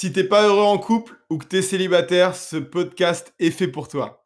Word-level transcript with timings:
Si 0.00 0.12
t'es 0.12 0.22
pas 0.22 0.46
heureux 0.46 0.62
en 0.62 0.78
couple 0.78 1.18
ou 1.28 1.38
que 1.38 1.44
t'es 1.44 1.60
célibataire, 1.60 2.36
ce 2.36 2.56
podcast 2.56 3.34
est 3.40 3.50
fait 3.50 3.66
pour 3.66 3.88
toi. 3.88 4.24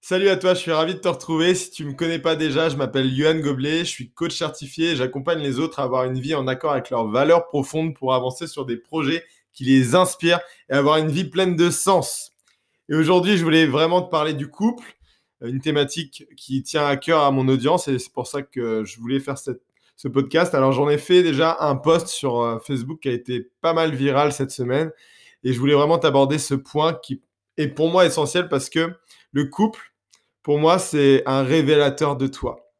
Salut 0.00 0.28
à 0.28 0.36
toi, 0.36 0.52
je 0.54 0.58
suis 0.58 0.72
ravi 0.72 0.94
de 0.94 0.98
te 0.98 1.06
retrouver. 1.06 1.54
Si 1.54 1.70
tu 1.70 1.84
me 1.84 1.92
connais 1.92 2.18
pas 2.18 2.34
déjà, 2.34 2.68
je 2.68 2.74
m'appelle 2.74 3.06
Yohan 3.06 3.38
Goblet, 3.38 3.84
je 3.84 3.90
suis 3.90 4.10
coach 4.10 4.36
certifié 4.36 4.90
et 4.90 4.96
j'accompagne 4.96 5.38
les 5.38 5.60
autres 5.60 5.78
à 5.78 5.84
avoir 5.84 6.06
une 6.06 6.18
vie 6.18 6.34
en 6.34 6.48
accord 6.48 6.72
avec 6.72 6.90
leurs 6.90 7.06
valeurs 7.06 7.46
profondes 7.46 7.94
pour 7.94 8.14
avancer 8.14 8.48
sur 8.48 8.66
des 8.66 8.76
projets 8.76 9.22
qui 9.52 9.62
les 9.62 9.94
inspirent 9.94 10.40
et 10.68 10.72
avoir 10.72 10.96
une 10.96 11.12
vie 11.12 11.30
pleine 11.30 11.54
de 11.54 11.70
sens. 11.70 12.32
Et 12.88 12.96
aujourd'hui, 12.96 13.36
je 13.36 13.44
voulais 13.44 13.66
vraiment 13.66 14.02
te 14.02 14.10
parler 14.10 14.34
du 14.34 14.48
couple, 14.48 14.96
une 15.40 15.60
thématique 15.60 16.24
qui 16.36 16.64
tient 16.64 16.84
à 16.84 16.96
cœur 16.96 17.22
à 17.22 17.30
mon 17.30 17.46
audience 17.46 17.86
et 17.86 18.00
c'est 18.00 18.12
pour 18.12 18.26
ça 18.26 18.42
que 18.42 18.82
je 18.84 18.98
voulais 18.98 19.20
faire 19.20 19.38
cette 19.38 19.62
podcast. 20.08 20.54
Alors 20.54 20.72
j'en 20.72 20.88
ai 20.88 20.98
fait 20.98 21.22
déjà 21.22 21.56
un 21.60 21.76
post 21.76 22.08
sur 22.08 22.40
euh, 22.40 22.58
Facebook 22.58 23.00
qui 23.00 23.08
a 23.08 23.12
été 23.12 23.50
pas 23.60 23.72
mal 23.72 23.94
viral 23.94 24.32
cette 24.32 24.50
semaine 24.50 24.90
et 25.44 25.52
je 25.52 25.58
voulais 25.58 25.74
vraiment 25.74 25.98
t'aborder 25.98 26.38
ce 26.38 26.54
point 26.54 26.94
qui 26.94 27.22
est 27.56 27.68
pour 27.68 27.90
moi 27.90 28.06
essentiel 28.06 28.48
parce 28.48 28.70
que 28.70 28.92
le 29.32 29.44
couple, 29.46 29.92
pour 30.42 30.58
moi, 30.58 30.78
c'est 30.78 31.22
un 31.26 31.42
révélateur 31.42 32.16
de 32.16 32.26
toi. 32.26 32.72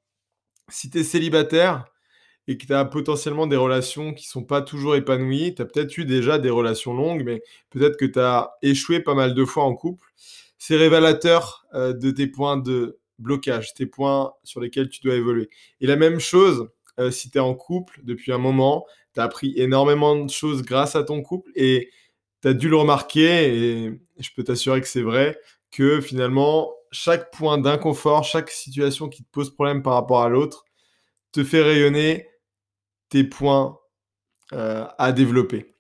Si 0.69 0.91
tu 0.91 0.99
es 0.99 1.05
célibataire 1.05 1.85
et 2.49 2.59
que 2.59 2.67
tu 2.67 2.75
as 2.75 2.85
potentiellement 2.85 3.47
des 3.47 3.57
relations 3.57 4.15
qui 4.15 4.27
sont 4.27 4.45
pas 4.45 4.63
toujours 4.63 4.97
épanouies, 4.97 5.55
tu 5.55 5.63
as 5.63 5.65
peut-être 5.65 5.97
eu 5.97 6.05
déjà 6.05 6.39
des 6.39 6.51
relations 6.51 6.93
longues, 6.93 7.23
mais 7.25 7.43
peut-être 7.71 7.97
que 7.97 8.05
tu 8.05 8.19
as 8.19 8.53
échoué 8.63 9.01
pas 9.01 9.15
mal 9.15 9.35
de 9.35 9.45
fois 9.45 9.65
en 9.65 9.75
couple, 9.75 10.09
c'est 10.59 10.77
révélateur 10.77 11.67
euh, 11.75 11.93
de 11.93 12.11
tes 12.11 12.27
points 12.27 12.57
de 12.57 12.99
blocage, 13.19 13.75
tes 13.75 13.87
points 13.87 14.33
sur 14.43 14.61
lesquels 14.61 14.89
tu 14.89 15.01
dois 15.01 15.15
évoluer. 15.15 15.49
Et 15.81 15.87
la 15.87 15.97
même 15.97 16.19
chose, 16.19 16.69
euh, 16.99 17.11
si 17.11 17.31
tu 17.31 17.39
es 17.39 17.41
en 17.41 17.55
couple 17.55 18.01
depuis 18.03 18.33
un 18.33 18.39
moment, 18.39 18.87
tu 19.15 19.21
as 19.21 19.25
appris 19.25 19.53
énormément 19.57 20.17
de 20.17 20.31
choses 20.31 20.63
grâce 20.63 20.97
à 20.97 21.05
ton 21.05 21.23
couple 21.23 21.51
et 21.55 21.91
tu 22.43 22.49
as 22.49 22.55
dû 22.55 22.69
le 22.69 22.77
remarquer, 22.77 23.85
et 23.87 24.01
je 24.19 24.31
peux 24.35 24.45
t'assurer 24.45 24.81
que 24.81 24.89
c'est 24.89 25.03
vrai, 25.03 25.39
que 25.71 26.01
finalement, 26.01 26.73
chaque 26.91 27.31
point 27.33 27.59
d'inconfort, 27.59 28.25
chaque 28.25 28.51
situation 28.51 29.09
qui 29.09 29.25
te 29.25 29.31
pose 29.31 29.55
problème 29.55 29.83
par 29.83 29.95
rapport 29.95 30.23
à 30.23 30.29
l'autre, 30.29 30.65
te 31.33 31.45
fait 31.45 31.63
rayonner 31.63 32.29
tes 33.09 33.25
points 33.25 33.79
euh, 34.53 34.87
à 34.99 35.13
développer. 35.13 35.75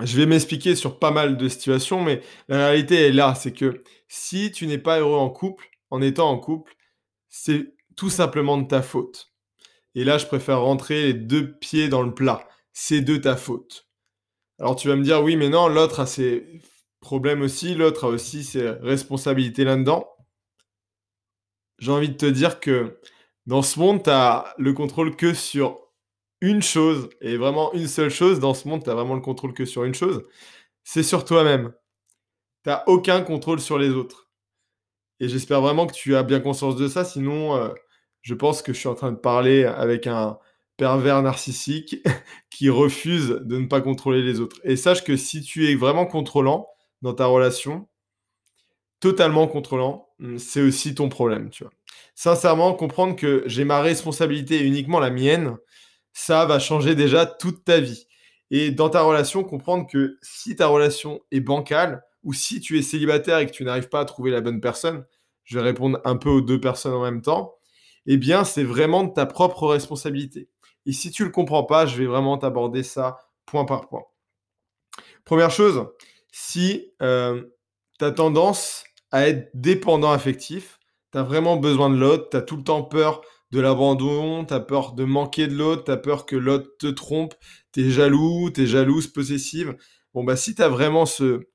Je 0.00 0.16
vais 0.16 0.26
m'expliquer 0.26 0.74
sur 0.74 0.98
pas 0.98 1.10
mal 1.10 1.36
de 1.36 1.48
situations, 1.48 2.02
mais 2.02 2.22
la 2.48 2.68
réalité 2.68 3.08
est 3.08 3.12
là, 3.12 3.34
c'est 3.34 3.52
que 3.52 3.82
si 4.08 4.50
tu 4.50 4.66
n'es 4.66 4.78
pas 4.78 5.00
heureux 5.00 5.18
en 5.18 5.30
couple, 5.30 5.68
en 5.90 6.00
étant 6.00 6.30
en 6.30 6.38
couple, 6.38 6.74
c'est 7.28 7.74
tout 7.96 8.10
simplement 8.10 8.58
de 8.58 8.66
ta 8.66 8.82
faute. 8.82 9.31
Et 9.94 10.04
là, 10.04 10.18
je 10.18 10.26
préfère 10.26 10.60
rentrer 10.60 11.02
les 11.02 11.14
deux 11.14 11.52
pieds 11.52 11.88
dans 11.88 12.02
le 12.02 12.14
plat. 12.14 12.48
C'est 12.72 13.02
de 13.02 13.16
ta 13.16 13.36
faute. 13.36 13.88
Alors 14.58 14.76
tu 14.76 14.88
vas 14.88 14.96
me 14.96 15.02
dire, 15.02 15.22
oui, 15.22 15.36
mais 15.36 15.48
non, 15.48 15.68
l'autre 15.68 16.00
a 16.00 16.06
ses 16.06 16.62
problèmes 17.00 17.42
aussi, 17.42 17.74
l'autre 17.74 18.04
a 18.04 18.08
aussi 18.08 18.44
ses 18.44 18.70
responsabilités 18.70 19.64
là-dedans. 19.64 20.08
J'ai 21.78 21.90
envie 21.90 22.10
de 22.10 22.16
te 22.16 22.26
dire 22.26 22.60
que 22.60 23.00
dans 23.46 23.62
ce 23.62 23.78
monde, 23.80 24.04
tu 24.04 24.10
as 24.10 24.54
le 24.58 24.72
contrôle 24.72 25.16
que 25.16 25.34
sur 25.34 25.80
une 26.40 26.62
chose, 26.62 27.08
et 27.20 27.36
vraiment 27.36 27.72
une 27.72 27.88
seule 27.88 28.10
chose. 28.10 28.40
Dans 28.40 28.54
ce 28.54 28.68
monde, 28.68 28.84
tu 28.84 28.90
as 28.90 28.94
vraiment 28.94 29.14
le 29.14 29.20
contrôle 29.20 29.52
que 29.52 29.64
sur 29.64 29.84
une 29.84 29.94
chose. 29.94 30.22
C'est 30.84 31.02
sur 31.02 31.24
toi-même. 31.24 31.72
Tu 32.64 32.70
n'as 32.70 32.84
aucun 32.86 33.22
contrôle 33.22 33.60
sur 33.60 33.78
les 33.78 33.90
autres. 33.90 34.30
Et 35.20 35.28
j'espère 35.28 35.60
vraiment 35.60 35.86
que 35.86 35.92
tu 35.92 36.16
as 36.16 36.22
bien 36.22 36.40
conscience 36.40 36.76
de 36.76 36.88
ça, 36.88 37.04
sinon... 37.04 37.56
Euh, 37.56 37.68
je 38.22 38.34
pense 38.34 38.62
que 38.62 38.72
je 38.72 38.78
suis 38.78 38.88
en 38.88 38.94
train 38.94 39.12
de 39.12 39.16
parler 39.16 39.64
avec 39.64 40.06
un 40.06 40.38
pervers 40.76 41.22
narcissique 41.22 41.96
qui 42.50 42.70
refuse 42.70 43.28
de 43.28 43.58
ne 43.58 43.66
pas 43.66 43.80
contrôler 43.80 44.22
les 44.22 44.40
autres. 44.40 44.60
Et 44.64 44.76
sache 44.76 45.04
que 45.04 45.16
si 45.16 45.42
tu 45.42 45.70
es 45.70 45.74
vraiment 45.74 46.06
contrôlant 46.06 46.68
dans 47.02 47.14
ta 47.14 47.26
relation, 47.26 47.88
totalement 49.00 49.46
contrôlant, 49.46 50.08
hmm, 50.18 50.38
c'est 50.38 50.62
aussi 50.62 50.94
ton 50.94 51.08
problème, 51.08 51.50
tu 51.50 51.64
vois. 51.64 51.72
Sincèrement, 52.14 52.74
comprendre 52.74 53.16
que 53.16 53.42
j'ai 53.46 53.64
ma 53.64 53.80
responsabilité 53.80 54.62
uniquement 54.62 55.00
la 55.00 55.10
mienne, 55.10 55.56
ça 56.12 56.46
va 56.46 56.58
changer 56.58 56.94
déjà 56.94 57.26
toute 57.26 57.64
ta 57.64 57.80
vie. 57.80 58.06
Et 58.50 58.70
dans 58.70 58.90
ta 58.90 59.02
relation, 59.02 59.44
comprendre 59.44 59.86
que 59.90 60.18
si 60.22 60.54
ta 60.56 60.66
relation 60.66 61.20
est 61.30 61.40
bancale, 61.40 62.02
ou 62.22 62.32
si 62.32 62.60
tu 62.60 62.78
es 62.78 62.82
célibataire 62.82 63.38
et 63.38 63.46
que 63.46 63.52
tu 63.52 63.64
n'arrives 63.64 63.88
pas 63.88 64.00
à 64.00 64.04
trouver 64.04 64.30
la 64.30 64.40
bonne 64.40 64.60
personne, 64.60 65.04
je 65.44 65.58
vais 65.58 65.64
répondre 65.64 66.00
un 66.04 66.16
peu 66.16 66.28
aux 66.28 66.40
deux 66.40 66.60
personnes 66.60 66.92
en 66.92 67.02
même 67.02 67.22
temps, 67.22 67.56
eh 68.06 68.16
bien, 68.16 68.44
c'est 68.44 68.64
vraiment 68.64 69.04
de 69.04 69.12
ta 69.12 69.26
propre 69.26 69.68
responsabilité. 69.68 70.48
Et 70.86 70.92
si 70.92 71.10
tu 71.10 71.22
ne 71.22 71.28
le 71.28 71.32
comprends 71.32 71.64
pas, 71.64 71.86
je 71.86 71.96
vais 71.96 72.06
vraiment 72.06 72.38
t'aborder 72.38 72.82
ça 72.82 73.18
point 73.46 73.64
par 73.64 73.88
point. 73.88 74.02
Première 75.24 75.50
chose, 75.50 75.88
si 76.32 76.92
euh, 77.02 77.42
tu 77.98 78.04
as 78.04 78.10
tendance 78.10 78.84
à 79.10 79.28
être 79.28 79.50
dépendant 79.54 80.10
affectif, 80.10 80.78
tu 81.12 81.18
as 81.18 81.22
vraiment 81.22 81.56
besoin 81.56 81.90
de 81.90 81.96
l'autre, 81.96 82.28
tu 82.30 82.36
as 82.36 82.42
tout 82.42 82.56
le 82.56 82.64
temps 82.64 82.82
peur 82.82 83.20
de 83.52 83.60
l'abandon, 83.60 84.44
tu 84.44 84.54
as 84.54 84.60
peur 84.60 84.92
de 84.94 85.04
manquer 85.04 85.46
de 85.46 85.54
l'autre, 85.54 85.84
tu 85.84 85.90
as 85.90 85.96
peur 85.96 86.26
que 86.26 86.36
l'autre 86.36 86.70
te 86.78 86.86
trompe, 86.86 87.34
tu 87.72 87.86
es 87.86 87.90
jaloux, 87.90 88.50
tu 88.50 88.62
es 88.62 88.66
jalouse, 88.66 89.06
possessive. 89.06 89.76
Bon, 90.14 90.24
bah, 90.24 90.36
si 90.36 90.54
tu 90.54 90.62
as 90.62 90.68
vraiment 90.68 91.06
ce, 91.06 91.46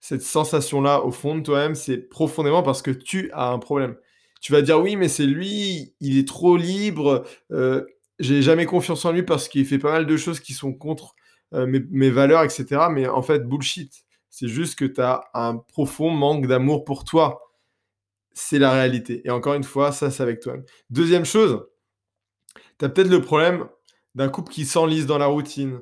cette 0.00 0.22
sensation-là 0.22 1.04
au 1.04 1.12
fond 1.12 1.36
de 1.36 1.42
toi-même, 1.42 1.74
c'est 1.74 1.98
profondément 1.98 2.62
parce 2.62 2.82
que 2.82 2.90
tu 2.90 3.30
as 3.32 3.50
un 3.50 3.58
problème 3.58 3.96
tu 4.42 4.52
vas 4.52 4.60
dire 4.60 4.78
oui, 4.80 4.96
mais 4.96 5.08
c'est 5.08 5.24
lui, 5.24 5.94
il 6.00 6.18
est 6.18 6.28
trop 6.28 6.56
libre, 6.58 7.24
euh, 7.52 7.86
j'ai 8.18 8.42
jamais 8.42 8.66
confiance 8.66 9.04
en 9.04 9.12
lui 9.12 9.22
parce 9.22 9.48
qu'il 9.48 9.64
fait 9.64 9.78
pas 9.78 9.92
mal 9.92 10.04
de 10.04 10.16
choses 10.16 10.40
qui 10.40 10.52
sont 10.52 10.74
contre 10.74 11.14
euh, 11.54 11.80
mes, 11.90 12.10
valeurs, 12.10 12.42
etc. 12.42 12.88
Mais 12.90 13.06
en 13.06 13.22
fait, 13.22 13.46
bullshit. 13.46 14.04
C'est 14.30 14.48
juste 14.48 14.78
que 14.78 14.84
tu 14.84 15.00
as 15.00 15.24
un 15.34 15.56
profond 15.56 16.10
manque 16.10 16.46
d'amour 16.46 16.84
pour 16.84 17.04
toi. 17.04 17.52
C'est 18.32 18.58
la 18.58 18.72
réalité. 18.72 19.22
Et 19.24 19.30
encore 19.30 19.54
une 19.54 19.64
fois, 19.64 19.92
ça, 19.92 20.10
c'est 20.10 20.22
avec 20.22 20.40
toi. 20.40 20.56
Deuxième 20.90 21.24
chose, 21.24 21.66
tu 22.78 22.84
as 22.84 22.88
peut-être 22.88 23.10
le 23.10 23.20
problème 23.20 23.68
d'un 24.14 24.28
couple 24.28 24.52
qui 24.52 24.64
s'enlise 24.64 25.06
dans 25.06 25.18
la 25.18 25.26
routine. 25.26 25.80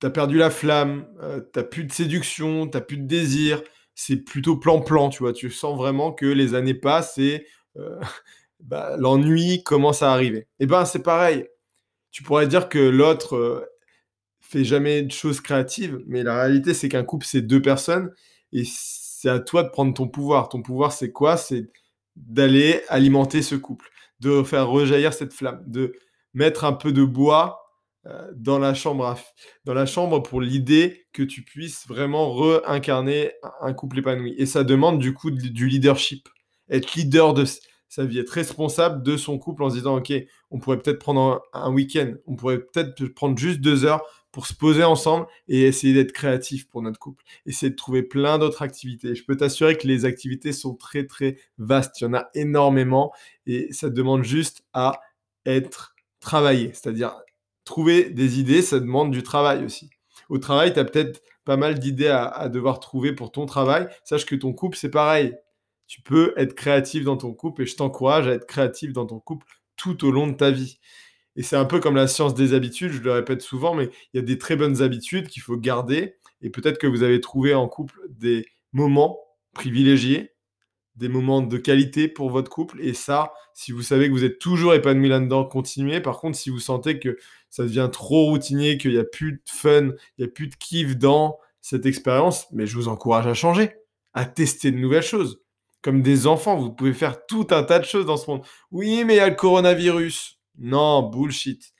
Tu 0.00 0.06
as 0.06 0.10
perdu 0.10 0.38
la 0.38 0.50
flamme, 0.50 1.06
euh, 1.22 1.40
tu 1.40 1.58
n'as 1.58 1.64
plus 1.64 1.84
de 1.84 1.92
séduction, 1.92 2.66
tu 2.66 2.76
n'as 2.76 2.80
plus 2.80 2.96
de 2.96 3.06
désir. 3.06 3.62
C'est 3.94 4.16
plutôt 4.16 4.56
plan-plan, 4.56 5.10
tu 5.10 5.22
vois. 5.22 5.32
Tu 5.32 5.50
sens 5.50 5.76
vraiment 5.76 6.12
que 6.12 6.26
les 6.26 6.54
années 6.54 6.74
passent 6.74 7.18
et 7.18 7.46
bah, 8.60 8.96
l'ennui 8.98 9.62
commence 9.62 10.02
à 10.02 10.12
arriver. 10.12 10.40
Et 10.40 10.64
eh 10.64 10.66
ben 10.66 10.84
c'est 10.84 11.02
pareil. 11.02 11.46
Tu 12.10 12.22
pourrais 12.22 12.46
dire 12.46 12.68
que 12.68 12.78
l'autre 12.78 13.36
euh, 13.36 13.66
fait 14.40 14.64
jamais 14.64 15.02
de 15.02 15.12
choses 15.12 15.40
créatives, 15.40 16.00
mais 16.06 16.22
la 16.22 16.40
réalité 16.42 16.74
c'est 16.74 16.88
qu'un 16.88 17.04
couple 17.04 17.26
c'est 17.26 17.42
deux 17.42 17.62
personnes 17.62 18.12
et 18.52 18.64
c'est 18.66 19.28
à 19.28 19.38
toi 19.38 19.62
de 19.62 19.68
prendre 19.68 19.94
ton 19.94 20.08
pouvoir. 20.08 20.48
Ton 20.48 20.62
pouvoir 20.62 20.92
c'est 20.92 21.12
quoi? 21.12 21.36
C'est 21.36 21.70
d'aller 22.16 22.82
alimenter 22.88 23.42
ce 23.42 23.54
couple, 23.54 23.90
de 24.20 24.42
faire 24.42 24.68
rejaillir 24.68 25.12
cette 25.12 25.32
flamme, 25.32 25.62
de 25.66 25.94
mettre 26.34 26.64
un 26.64 26.72
peu 26.72 26.92
de 26.92 27.04
bois 27.04 27.60
euh, 28.06 28.30
dans 28.34 28.58
la 28.58 28.74
chambre 28.74 29.16
dans 29.64 29.74
la 29.74 29.86
chambre 29.86 30.20
pour 30.20 30.40
l'idée 30.40 31.06
que 31.12 31.22
tu 31.22 31.42
puisses 31.42 31.86
vraiment 31.86 32.34
réincarner 32.34 33.32
un 33.60 33.72
couple 33.74 33.98
épanoui 33.98 34.34
et 34.38 34.46
ça 34.46 34.64
demande 34.64 34.98
du 34.98 35.12
coup 35.12 35.30
du 35.30 35.68
leadership 35.68 36.28
être 36.70 36.94
leader 36.94 37.34
de 37.34 37.44
sa 37.90 38.04
vie, 38.04 38.20
être 38.20 38.30
responsable 38.30 39.02
de 39.02 39.16
son 39.16 39.38
couple 39.38 39.64
en 39.64 39.70
se 39.70 39.74
disant, 39.74 39.96
OK, 39.96 40.12
on 40.50 40.60
pourrait 40.60 40.78
peut-être 40.78 41.00
prendre 41.00 41.42
un, 41.52 41.72
week-end, 41.72 42.14
on 42.26 42.36
pourrait 42.36 42.60
peut-être 42.60 43.04
prendre 43.08 43.36
juste 43.36 43.60
deux 43.60 43.84
heures 43.84 44.02
pour 44.30 44.46
se 44.46 44.54
poser 44.54 44.84
ensemble 44.84 45.26
et 45.48 45.62
essayer 45.62 45.92
d'être 45.92 46.12
créatif 46.12 46.68
pour 46.68 46.82
notre 46.82 47.00
couple. 47.00 47.24
Essayer 47.46 47.70
de 47.70 47.76
trouver 47.76 48.04
plein 48.04 48.38
d'autres 48.38 48.62
activités. 48.62 49.16
Je 49.16 49.24
peux 49.24 49.36
t'assurer 49.36 49.76
que 49.76 49.88
les 49.88 50.04
activités 50.04 50.52
sont 50.52 50.76
très, 50.76 51.04
très 51.04 51.36
vastes. 51.58 52.00
Il 52.00 52.04
y 52.04 52.06
en 52.06 52.14
a 52.14 52.28
énormément 52.34 53.12
et 53.46 53.72
ça 53.72 53.90
demande 53.90 54.22
juste 54.22 54.62
à 54.72 55.00
être 55.46 55.96
travaillé. 56.20 56.68
C'est-à-dire 56.72 57.16
trouver 57.64 58.08
des 58.10 58.38
idées, 58.38 58.62
ça 58.62 58.78
demande 58.78 59.10
du 59.10 59.24
travail 59.24 59.64
aussi. 59.64 59.90
Au 60.28 60.38
travail, 60.38 60.72
tu 60.72 60.78
as 60.78 60.84
peut-être 60.84 61.22
pas 61.44 61.56
mal 61.56 61.80
d'idées 61.80 62.06
à, 62.06 62.26
à, 62.26 62.48
devoir 62.48 62.78
trouver 62.78 63.12
pour 63.12 63.32
ton 63.32 63.46
travail. 63.46 63.88
Sache 64.04 64.26
que 64.26 64.36
ton 64.36 64.52
couple, 64.52 64.76
c'est 64.76 64.90
pareil 64.90 65.34
tu 65.90 66.02
peux 66.02 66.32
être 66.36 66.54
créatif 66.54 67.02
dans 67.02 67.16
ton 67.16 67.34
couple 67.34 67.62
et 67.62 67.66
je 67.66 67.74
t'encourage 67.74 68.28
à 68.28 68.34
être 68.34 68.46
créatif 68.46 68.92
dans 68.92 69.06
ton 69.06 69.18
couple 69.18 69.44
tout 69.74 70.06
au 70.06 70.12
long 70.12 70.28
de 70.28 70.34
ta 70.34 70.52
vie. 70.52 70.78
Et 71.34 71.42
c'est 71.42 71.56
un 71.56 71.64
peu 71.64 71.80
comme 71.80 71.96
la 71.96 72.06
science 72.06 72.32
des 72.32 72.54
habitudes, 72.54 72.92
je 72.92 73.00
le 73.00 73.10
répète 73.10 73.42
souvent, 73.42 73.74
mais 73.74 73.90
il 74.14 74.16
y 74.16 74.20
a 74.20 74.22
des 74.22 74.38
très 74.38 74.54
bonnes 74.54 74.82
habitudes 74.82 75.26
qu'il 75.26 75.42
faut 75.42 75.56
garder. 75.56 76.14
Et 76.42 76.50
peut-être 76.50 76.78
que 76.78 76.86
vous 76.86 77.02
avez 77.02 77.20
trouvé 77.20 77.54
en 77.54 77.66
couple 77.66 78.06
des 78.08 78.46
moments 78.72 79.18
privilégiés, 79.52 80.30
des 80.94 81.08
moments 81.08 81.42
de 81.42 81.58
qualité 81.58 82.06
pour 82.06 82.30
votre 82.30 82.52
couple. 82.52 82.80
Et 82.80 82.94
ça, 82.94 83.32
si 83.52 83.72
vous 83.72 83.82
savez 83.82 84.06
que 84.06 84.12
vous 84.12 84.24
êtes 84.24 84.38
toujours 84.38 84.74
épanoui 84.74 85.08
là-dedans, 85.08 85.44
continuez. 85.44 86.00
Par 86.00 86.20
contre, 86.20 86.38
si 86.38 86.50
vous 86.50 86.60
sentez 86.60 87.00
que 87.00 87.18
ça 87.48 87.64
devient 87.64 87.88
trop 87.92 88.26
routinier, 88.26 88.78
qu'il 88.78 88.92
n'y 88.92 88.98
a 88.98 89.04
plus 89.04 89.32
de 89.32 89.42
fun, 89.44 89.88
il 90.18 90.20
n'y 90.20 90.24
a 90.24 90.28
plus 90.28 90.46
de 90.46 90.54
kiff 90.54 90.96
dans 90.96 91.36
cette 91.60 91.84
expérience, 91.84 92.46
mais 92.52 92.68
je 92.68 92.76
vous 92.76 92.86
encourage 92.86 93.26
à 93.26 93.34
changer, 93.34 93.72
à 94.14 94.24
tester 94.24 94.70
de 94.70 94.78
nouvelles 94.78 95.02
choses 95.02 95.40
comme 95.82 96.02
des 96.02 96.26
enfants. 96.26 96.56
Vous 96.56 96.72
pouvez 96.72 96.92
faire 96.92 97.26
tout 97.26 97.46
un 97.50 97.62
tas 97.62 97.78
de 97.78 97.84
choses 97.84 98.06
dans 98.06 98.16
ce 98.16 98.30
monde. 98.30 98.44
Oui, 98.70 99.04
mais 99.04 99.14
il 99.14 99.18
y 99.18 99.20
a 99.20 99.28
le 99.28 99.34
coronavirus. 99.34 100.38
Non, 100.58 101.02
bullshit. 101.08 101.72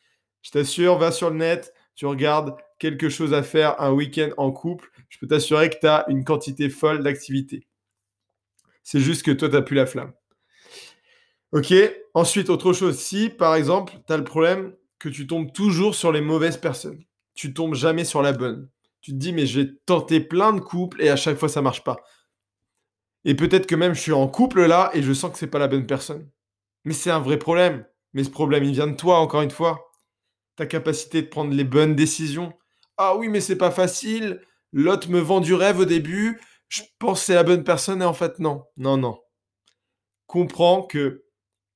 Je 0.43 0.51
t'assure, 0.51 0.99
va 0.99 1.13
sur 1.13 1.31
le 1.31 1.37
net, 1.37 1.75
tu 1.95 2.07
regardes 2.07 2.57
quelque 2.79 3.11
chose 3.11 3.35
à 3.35 3.43
faire 3.43 3.81
un 3.81 3.93
week-end 3.93 4.31
en 4.39 4.51
couple, 4.51 4.91
je 5.11 5.19
peux 5.19 5.27
t'assurer 5.27 5.69
que 5.69 5.79
tu 5.79 5.87
as 5.87 6.05
une 6.09 6.25
quantité 6.25 6.71
folle 6.71 7.03
d'activités. 7.03 7.69
C'est 8.83 9.01
juste 9.01 9.23
que 9.23 9.31
toi, 9.31 9.49
tu 9.49 9.55
n'as 9.55 9.63
plus 9.63 9.77
la 9.77 9.87
flamme. 9.87 10.13
Ok, 11.53 11.75
ensuite, 12.15 12.49
autre 12.49 12.73
chose. 12.73 12.99
Si, 12.99 13.29
par 13.29 13.55
exemple, 13.55 13.93
tu 14.07 14.13
as 14.13 14.17
le 14.17 14.25
problème 14.25 14.75
que 14.99 15.09
tu 15.09 15.27
tombes 15.27 15.53
toujours 15.53 15.95
sur 15.95 16.11
les 16.11 16.21
mauvaises 16.21 16.57
personnes, 16.57 17.05
tu 17.35 17.53
tombes 17.53 17.75
jamais 17.75 18.05
sur 18.05 18.23
la 18.23 18.33
bonne. 18.33 18.69
Tu 19.03 19.13
te 19.13 19.17
dis, 19.17 19.33
mais 19.33 19.47
je 19.47 19.61
vais 19.61 19.71
tenter 19.85 20.21
plein 20.21 20.53
de 20.53 20.61
couples 20.61 21.03
et 21.03 21.11
à 21.11 21.17
chaque 21.17 21.37
fois, 21.37 21.49
ça 21.49 21.63
marche 21.63 21.85
pas. 21.85 21.99
Et 23.25 23.35
peut-être 23.35 23.67
que 23.67 23.75
même 23.75 23.95
je 23.95 24.01
suis 24.01 24.13
en 24.13 24.29
couple 24.29 24.65
là 24.65 24.91
et 24.95 25.03
je 25.03 25.13
sens 25.13 25.33
que 25.33 25.39
c'est 25.39 25.47
pas 25.47 25.59
la 25.59 25.69
bonne 25.69 25.87
personne. 25.87 26.29
Mais 26.85 26.95
c'est 26.95 27.11
un 27.11 27.21
vrai 27.21 27.39
problème. 27.39 27.87
Mais 28.13 28.25
ce 28.25 28.31
problème, 28.31 28.65
il 28.65 28.73
vient 28.73 28.87
de 28.87 28.97
toi, 28.97 29.19
encore 29.19 29.43
une 29.43 29.51
fois. 29.51 29.93
Ta 30.57 30.67
capacité 30.67 31.23
de 31.23 31.29
prendre 31.29 31.53
les 31.55 31.65
bonnes 31.65 31.95
décisions. 31.95 32.53
Ah 32.97 33.17
oui, 33.17 33.29
mais 33.29 33.41
c'est 33.41 33.57
pas 33.57 33.71
facile. 33.71 34.41
L'autre 34.73 35.09
me 35.11 35.21
vend 35.21 35.41
du 35.41 35.55
rêve 35.55 35.79
au 35.79 35.85
début. 35.85 36.41
Je 36.69 36.83
pense 36.99 37.23
c'est 37.23 37.35
la 37.35 37.45
bonne 37.45 37.65
personne 37.65 38.03
et 38.03 38.07
en 38.07 38.15
fait, 38.15 38.39
non. 38.39 38.65
Non, 38.77 38.97
non. 38.97 39.19
Comprends 40.27 40.83
que 40.83 41.25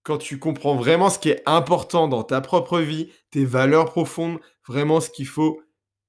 quand 0.02 0.19
tu 0.19 0.38
comprends 0.38 0.76
vraiment 0.76 1.11
ce 1.11 1.19
qui 1.19 1.31
est 1.31 1.43
important 1.47 2.08
dans 2.08 2.23
ta 2.23 2.40
propre 2.40 2.79
vie, 2.81 3.11
tes 3.31 3.44
valeurs 3.44 3.87
profondes, 3.87 4.38
vraiment 4.69 5.00
ce 5.00 5.11
qu'il 5.11 5.26
faut 5.26 5.61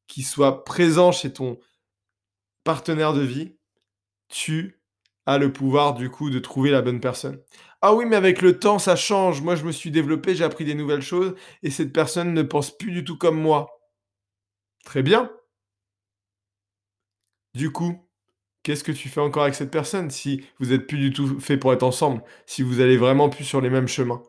qu'il 0.08 0.26
soit 0.26 0.64
présent 0.64 1.12
chez 1.12 1.34
ton 1.34 1.60
partenaire 2.64 3.14
de 3.14 3.22
vie, 3.22 3.58
tu 4.28 4.75
as 5.26 5.38
le 5.38 5.52
pouvoir 5.54 5.94
du 5.94 6.10
coup 6.10 6.30
de 6.30 6.40
trouver 6.40 6.72
la 6.72 6.82
bonne 6.82 7.00
personne. 7.00 7.40
Ah 7.82 7.94
oui, 7.96 8.06
mais 8.06 8.16
avec 8.16 8.42
le 8.42 8.60
temps, 8.60 8.80
ça 8.80 8.96
change. 8.96 9.42
Moi, 9.42 9.56
je 9.56 9.64
me 9.66 9.72
suis 9.72 9.92
développé, 9.92 10.36
j'ai 10.36 10.44
appris 10.44 10.66
des 10.66 10.76
nouvelles 10.76 11.02
choses 11.02 11.36
et 11.64 11.70
cette 11.72 11.94
personne 11.94 12.34
ne 12.34 12.42
pense 12.44 12.76
plus 12.78 12.92
du 12.92 13.04
tout 13.04 13.18
comme 13.18 13.40
moi. 13.40 13.68
Très 14.86 15.04
bien. 15.04 15.30
Du 17.54 17.72
coup, 17.72 17.96
qu'est-ce 18.64 18.84
que 18.84 18.92
tu 18.92 19.10
fais 19.10 19.22
encore 19.22 19.44
avec 19.44 19.56
cette 19.56 19.72
personne 19.72 20.12
si 20.12 20.46
vous 20.60 20.68
n'êtes 20.68 20.88
plus 20.88 21.00
du 21.00 21.14
tout 21.14 21.40
fait 21.40 21.58
pour 21.58 21.74
être 21.74 21.84
ensemble, 21.84 22.24
si 22.46 22.64
vous 22.64 22.82
allez 22.82 22.98
vraiment 22.98 23.30
plus 23.30 23.46
sur 23.46 23.62
les 23.62 23.70
mêmes 23.70 23.88
chemins? 23.88 24.24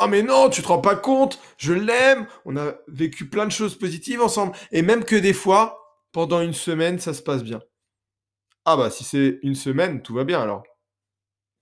Ah 0.00 0.08
mais 0.08 0.22
non, 0.22 0.50
tu 0.50 0.62
te 0.62 0.68
rends 0.68 0.80
pas 0.80 0.96
compte, 0.96 1.40
je 1.58 1.72
l'aime, 1.74 2.26
on 2.46 2.56
a 2.56 2.74
vécu 2.88 3.28
plein 3.30 3.46
de 3.46 3.52
choses 3.52 3.78
positives 3.78 4.22
ensemble, 4.22 4.56
et 4.72 4.82
même 4.82 5.04
que 5.04 5.16
des 5.16 5.34
fois, 5.34 5.80
pendant 6.12 6.40
une 6.42 6.54
semaine, 6.54 6.98
ça 7.00 7.14
se 7.14 7.22
passe 7.22 7.44
bien. 7.44 7.60
Ah 8.66 8.76
bah 8.76 8.90
si 8.90 9.04
c'est 9.04 9.38
une 9.42 9.54
semaine, 9.54 10.02
tout 10.02 10.14
va 10.14 10.24
bien 10.24 10.40
alors. 10.40 10.64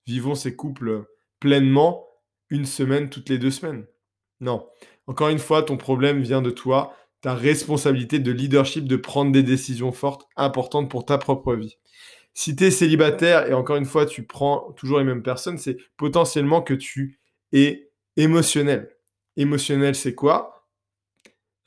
Vivons 0.07 0.35
ces 0.35 0.55
couples 0.57 1.07
pleinement 1.41 2.07
une 2.51 2.67
semaine 2.67 3.11
toutes 3.11 3.29
les 3.29 3.39
deux 3.39 3.51
semaines. 3.51 3.87
Non. 4.41 4.69
Encore 5.07 5.29
une 5.29 5.39
fois, 5.39 5.63
ton 5.63 5.77
problème 5.77 6.21
vient 6.23 6.43
de 6.43 6.51
toi, 6.51 6.95
ta 7.21 7.35
responsabilité 7.35 8.19
de 8.19 8.33
leadership 8.33 8.87
de 8.87 8.97
prendre 8.97 9.33
des 9.33 9.43
décisions 9.43 9.93
fortes, 9.93 10.29
importantes 10.37 10.91
pour 10.91 11.05
ta 11.05 11.19
propre 11.19 11.55
vie. 11.55 11.79
Si 12.35 12.57
tu 12.57 12.65
es 12.65 12.71
célibataire 12.71 13.49
et 13.49 13.55
encore 13.55 13.77
une 13.77 13.85
fois, 13.85 14.07
tu 14.07 14.25
prends 14.25 14.73
toujours 14.73 14.99
les 14.99 15.05
mêmes 15.05 15.23
personnes, 15.23 15.59
c'est 15.59 15.77
potentiellement 15.97 16.63
que 16.63 16.75
tu 16.75 17.21
es 17.53 17.91
émotionnel. 18.17 18.91
Émotionnel, 19.37 19.95
c'est 19.95 20.15
quoi? 20.15 20.62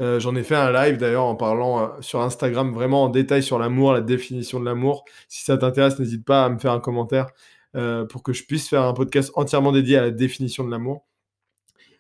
Euh, 0.02 0.20
j'en 0.20 0.36
ai 0.36 0.44
fait 0.44 0.56
un 0.56 0.72
live 0.74 0.98
d'ailleurs 0.98 1.24
en 1.24 1.36
parlant 1.36 1.80
euh, 1.80 2.02
sur 2.02 2.20
Instagram 2.22 2.74
vraiment 2.74 3.04
en 3.04 3.10
détail 3.10 3.42
sur 3.42 3.58
l'amour, 3.58 3.94
la 3.94 4.02
définition 4.02 4.60
de 4.60 4.66
l'amour. 4.66 5.06
Si 5.30 5.44
ça 5.44 5.58
t'intéresse, 5.58 5.98
n'hésite 6.00 6.26
pas 6.26 6.46
à 6.46 6.50
me 6.50 6.60
faire 6.60 6.74
un 6.74 6.82
commentaire 6.82 7.28
euh, 7.76 8.06
pour 8.06 8.22
que 8.22 8.34
je 8.34 8.44
puisse 8.44 8.68
faire 8.68 8.84
un 8.84 8.94
podcast 8.94 9.32
entièrement 9.36 9.72
dédié 9.72 9.98
à 9.98 10.02
la 10.02 10.12
définition 10.12 10.66
de 10.66 10.72
l'amour. 10.72 11.06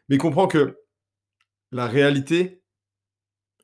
Mais 0.10 0.18
comprends 0.18 0.48
que 0.48 0.78
la 1.72 1.88
réalité, 1.88 2.62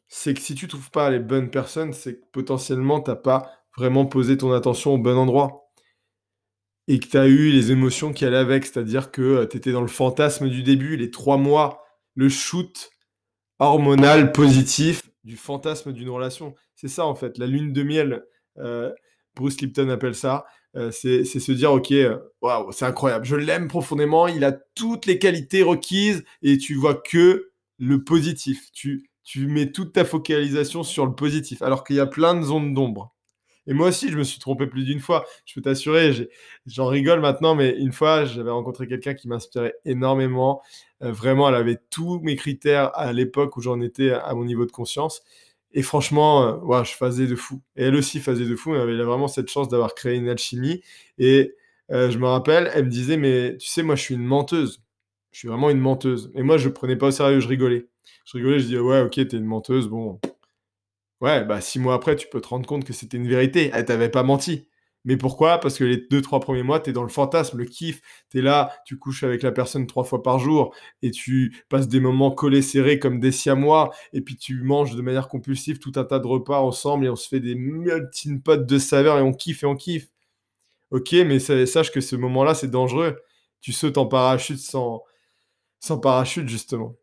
c'est 0.07 0.33
que 0.33 0.41
si 0.41 0.55
tu 0.55 0.67
trouves 0.67 0.91
pas 0.91 1.09
les 1.09 1.19
bonnes 1.19 1.49
personnes, 1.51 1.93
c'est 1.93 2.15
que 2.15 2.25
potentiellement 2.31 3.01
tu 3.01 3.11
n'as 3.11 3.17
pas 3.17 3.51
vraiment 3.77 4.05
posé 4.05 4.37
ton 4.37 4.53
attention 4.53 4.93
au 4.93 4.97
bon 4.97 5.17
endroit. 5.17 5.71
Et 6.87 6.99
que 6.99 7.07
tu 7.07 7.17
as 7.17 7.27
eu 7.27 7.51
les 7.51 7.71
émotions 7.71 8.11
qui 8.11 8.25
allaient 8.25 8.37
avec, 8.37 8.65
c'est-à-dire 8.65 9.11
que 9.11 9.45
tu 9.45 9.57
étais 9.57 9.71
dans 9.71 9.81
le 9.81 9.87
fantasme 9.87 10.49
du 10.49 10.63
début, 10.63 10.97
les 10.97 11.11
trois 11.11 11.37
mois, 11.37 11.83
le 12.15 12.27
shoot, 12.27 12.91
hormonal 13.61 14.31
positif 14.31 15.03
du 15.23 15.37
fantasme 15.37 15.93
d'une 15.93 16.09
relation. 16.09 16.55
C'est 16.75 16.87
ça 16.87 17.05
en 17.05 17.15
fait, 17.15 17.37
la 17.37 17.45
lune 17.47 17.73
de 17.73 17.83
miel. 17.83 18.23
Euh, 18.57 18.91
Bruce 19.35 19.61
Lipton 19.61 19.89
appelle 19.89 20.15
ça. 20.15 20.45
Euh, 20.75 20.89
c'est 20.91 21.23
se 21.25 21.51
dire, 21.51 21.71
ok, 21.71 21.91
euh, 21.91 22.17
waouh, 22.41 22.71
c'est 22.71 22.85
incroyable, 22.85 23.25
je 23.25 23.35
l'aime 23.35 23.67
profondément, 23.67 24.27
il 24.27 24.45
a 24.45 24.53
toutes 24.53 25.05
les 25.05 25.19
qualités 25.19 25.63
requises 25.63 26.23
et 26.41 26.57
tu 26.57 26.75
vois 26.75 26.95
que 26.95 27.51
le 27.77 28.03
positif. 28.03 28.71
Tu, 28.71 29.09
tu 29.23 29.47
mets 29.47 29.71
toute 29.71 29.93
ta 29.93 30.05
focalisation 30.05 30.83
sur 30.83 31.05
le 31.05 31.13
positif, 31.13 31.61
alors 31.61 31.83
qu'il 31.83 31.97
y 31.97 31.99
a 31.99 32.07
plein 32.07 32.35
de 32.35 32.41
zones 32.41 32.73
d'ombre. 32.73 33.13
Et 33.67 33.73
moi 33.73 33.89
aussi, 33.89 34.09
je 34.09 34.17
me 34.17 34.23
suis 34.23 34.39
trompé 34.39 34.67
plus 34.67 34.85
d'une 34.85 34.99
fois. 34.99 35.25
Je 35.45 35.53
peux 35.53 35.61
t'assurer, 35.61 36.29
j'en 36.65 36.87
rigole 36.87 37.19
maintenant, 37.19 37.55
mais 37.55 37.77
une 37.77 37.91
fois, 37.91 38.25
j'avais 38.25 38.51
rencontré 38.51 38.87
quelqu'un 38.87 39.13
qui 39.13 39.27
m'inspirait 39.27 39.75
énormément. 39.85 40.61
Euh, 41.03 41.11
vraiment, 41.11 41.49
elle 41.49 41.55
avait 41.55 41.79
tous 41.89 42.19
mes 42.21 42.35
critères 42.35 42.91
à 42.97 43.13
l'époque 43.13 43.57
où 43.57 43.61
j'en 43.61 43.79
étais 43.81 44.11
à 44.11 44.33
mon 44.33 44.45
niveau 44.45 44.65
de 44.65 44.71
conscience. 44.71 45.21
Et 45.73 45.83
franchement, 45.83 46.63
euh, 46.69 46.83
je 46.83 46.91
faisais 46.93 47.27
de 47.27 47.35
fou. 47.35 47.61
Et 47.75 47.83
elle 47.85 47.95
aussi 47.95 48.19
faisait 48.19 48.45
de 48.45 48.55
fou. 48.55 48.75
Elle 48.75 48.81
avait 48.81 49.03
vraiment 49.03 49.27
cette 49.27 49.49
chance 49.49 49.69
d'avoir 49.69 49.95
créé 49.95 50.15
une 50.15 50.27
alchimie. 50.27 50.81
Et 51.17 51.55
euh, 51.91 52.09
je 52.09 52.17
me 52.17 52.27
rappelle, 52.27 52.71
elle 52.73 52.85
me 52.85 52.89
disait, 52.89 53.17
mais 53.17 53.57
tu 53.57 53.67
sais, 53.67 53.83
moi, 53.83 53.95
je 53.95 54.01
suis 54.01 54.15
une 54.15 54.25
menteuse. 54.25 54.81
Je 55.31 55.39
suis 55.39 55.47
vraiment 55.47 55.69
une 55.69 55.79
menteuse. 55.79 56.31
Et 56.35 56.43
moi, 56.43 56.57
je 56.57 56.67
prenais 56.69 56.95
pas 56.97 57.07
au 57.07 57.11
sérieux, 57.11 57.39
je 57.39 57.47
rigolais. 57.47 57.87
Je 58.25 58.37
rigolais, 58.37 58.59
je 58.59 58.65
disais, 58.65 58.79
ouais, 58.79 59.01
ok, 59.01 59.13
t'es 59.13 59.37
une 59.37 59.45
menteuse, 59.45 59.87
bon, 59.87 60.19
Ouais, 61.21 61.43
bah 61.45 61.61
six 61.61 61.77
mois 61.79 61.93
après, 61.93 62.15
tu 62.15 62.27
peux 62.27 62.41
te 62.41 62.47
rendre 62.47 62.65
compte 62.67 62.83
que 62.83 62.93
c'était 62.93 63.17
une 63.17 63.27
vérité. 63.27 63.69
Elle 63.73 63.85
t'avait 63.85 64.09
pas 64.09 64.23
menti. 64.23 64.67
Mais 65.05 65.17
pourquoi? 65.17 65.59
Parce 65.59 65.77
que 65.77 65.83
les 65.83 65.97
deux, 65.97 66.21
trois 66.21 66.39
premiers 66.39 66.63
mois, 66.63 66.79
tu 66.79 66.89
es 66.91 66.93
dans 66.93 67.03
le 67.03 67.09
fantasme, 67.09 67.57
le 67.59 67.65
kiff. 67.65 68.01
Tu 68.29 68.39
es 68.39 68.41
là, 68.41 68.71
tu 68.85 68.97
couches 68.97 69.23
avec 69.23 69.41
la 69.43 69.51
personne 69.51 69.85
trois 69.87 70.03
fois 70.03 70.21
par 70.23 70.39
jour 70.39 70.73
et 71.01 71.11
tu 71.11 71.55
passes 71.69 71.87
des 71.87 71.99
moments 71.99 72.31
collés, 72.31 72.61
serrés 72.61 72.99
comme 72.99 73.19
des 73.19 73.31
siamois. 73.31 73.91
Et 74.13 74.21
puis 74.21 74.35
tu 74.37 74.61
manges 74.63 74.95
de 74.95 75.01
manière 75.01 75.27
compulsive 75.27 75.79
tout 75.79 75.91
un 75.95 76.03
tas 76.05 76.19
de 76.19 76.27
repas 76.27 76.59
ensemble 76.59 77.05
et 77.05 77.09
on 77.09 77.15
se 77.15 77.27
fait 77.27 77.39
des 77.39 77.55
melting 77.55 78.41
de 78.43 78.77
saveurs 78.79 79.17
et 79.19 79.21
on 79.21 79.33
kiffe 79.33 79.63
et 79.63 79.65
on 79.67 79.75
kiffe. 79.75 80.07
Ok, 80.91 81.13
mais 81.13 81.39
sache 81.39 81.91
que 81.91 82.01
ce 82.01 82.15
moment-là, 82.17 82.55
c'est 82.55 82.69
dangereux. 82.71 83.17
Tu 83.61 83.73
sautes 83.73 83.97
en 83.99 84.07
parachute 84.07 84.59
sans, 84.59 85.03
sans 85.81 85.99
parachute, 85.99 86.49
justement. 86.49 86.97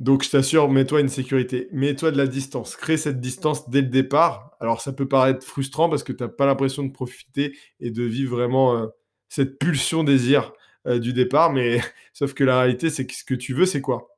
Donc, 0.00 0.22
je 0.22 0.30
t'assure, 0.30 0.70
mets-toi 0.70 1.00
une 1.00 1.08
sécurité. 1.08 1.68
Mets-toi 1.72 2.12
de 2.12 2.16
la 2.16 2.26
distance. 2.26 2.76
Crée 2.76 2.96
cette 2.96 3.20
distance 3.20 3.68
dès 3.68 3.80
le 3.80 3.88
départ. 3.88 4.52
Alors, 4.60 4.80
ça 4.80 4.92
peut 4.92 5.08
paraître 5.08 5.44
frustrant 5.44 5.88
parce 5.88 6.04
que 6.04 6.12
tu 6.12 6.22
n'as 6.22 6.28
pas 6.28 6.46
l'impression 6.46 6.84
de 6.84 6.92
profiter 6.92 7.56
et 7.80 7.90
de 7.90 8.04
vivre 8.04 8.36
vraiment 8.36 8.76
euh, 8.76 8.86
cette 9.28 9.58
pulsion 9.58 10.04
désir 10.04 10.52
euh, 10.86 11.00
du 11.00 11.12
départ. 11.12 11.52
Mais 11.52 11.80
sauf 12.12 12.32
que 12.34 12.44
la 12.44 12.60
réalité, 12.60 12.90
c'est 12.90 13.06
que 13.06 13.14
ce 13.14 13.24
que 13.24 13.34
tu 13.34 13.54
veux, 13.54 13.66
c'est 13.66 13.80
quoi? 13.80 14.16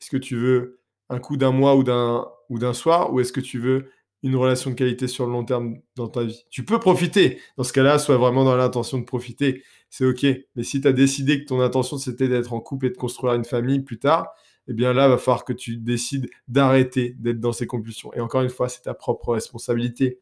Est-ce 0.00 0.10
que 0.10 0.16
tu 0.16 0.36
veux 0.36 0.80
un 1.10 1.18
coup 1.18 1.36
d'un 1.36 1.52
mois 1.52 1.76
ou 1.76 1.84
d'un, 1.84 2.26
ou 2.48 2.58
d'un 2.58 2.72
soir? 2.72 3.12
Ou 3.12 3.20
est-ce 3.20 3.32
que 3.32 3.40
tu 3.40 3.58
veux 3.58 3.90
une 4.22 4.36
relation 4.36 4.70
de 4.70 4.74
qualité 4.74 5.06
sur 5.06 5.26
le 5.26 5.32
long 5.32 5.44
terme 5.44 5.80
dans 5.96 6.08
ta 6.08 6.24
vie? 6.24 6.46
Tu 6.50 6.64
peux 6.64 6.80
profiter. 6.80 7.40
Dans 7.58 7.64
ce 7.64 7.74
cas-là, 7.74 7.98
sois 7.98 8.16
vraiment 8.16 8.44
dans 8.44 8.56
l'intention 8.56 8.98
de 8.98 9.04
profiter. 9.04 9.62
C'est 9.90 10.06
OK. 10.06 10.24
Mais 10.56 10.62
si 10.62 10.80
tu 10.80 10.88
as 10.88 10.92
décidé 10.92 11.42
que 11.42 11.46
ton 11.46 11.60
intention, 11.60 11.98
c'était 11.98 12.28
d'être 12.28 12.54
en 12.54 12.60
couple 12.60 12.86
et 12.86 12.90
de 12.90 12.96
construire 12.96 13.34
une 13.34 13.44
famille 13.44 13.80
plus 13.80 13.98
tard, 13.98 14.28
eh 14.70 14.72
bien 14.72 14.92
là, 14.92 15.06
il 15.06 15.10
va 15.10 15.18
falloir 15.18 15.44
que 15.44 15.52
tu 15.52 15.76
décides 15.76 16.30
d'arrêter 16.46 17.16
d'être 17.18 17.40
dans 17.40 17.52
ces 17.52 17.66
compulsions. 17.66 18.12
Et 18.14 18.20
encore 18.20 18.42
une 18.42 18.50
fois, 18.50 18.68
c'est 18.68 18.82
ta 18.82 18.94
propre 18.94 19.32
responsabilité. 19.32 20.20